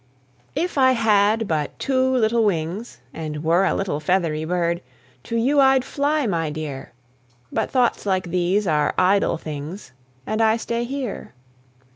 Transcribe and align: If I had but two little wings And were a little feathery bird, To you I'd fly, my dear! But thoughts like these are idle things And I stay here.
If 0.55 0.79
I 0.79 0.93
had 0.93 1.47
but 1.47 1.77
two 1.77 2.09
little 2.17 2.43
wings 2.43 3.01
And 3.13 3.43
were 3.43 3.65
a 3.65 3.75
little 3.75 3.99
feathery 3.99 4.45
bird, 4.45 4.81
To 5.25 5.35
you 5.35 5.59
I'd 5.59 5.85
fly, 5.85 6.25
my 6.25 6.49
dear! 6.49 6.91
But 7.51 7.69
thoughts 7.69 8.03
like 8.07 8.31
these 8.31 8.65
are 8.65 8.95
idle 8.97 9.37
things 9.37 9.91
And 10.25 10.41
I 10.41 10.57
stay 10.57 10.85
here. 10.85 11.35